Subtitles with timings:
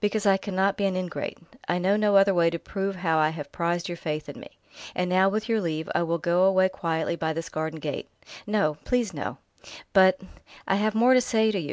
[0.00, 1.38] "Because I cannot be an ingrate.
[1.68, 4.48] I know no other way to prove how I have prized your faith in me....
[4.92, 8.08] And now, with your leave, I will go away quietly by this garden gate"
[8.48, 9.38] "No please, no!"
[9.92, 10.20] "But"
[10.66, 11.66] "I have more to say to you.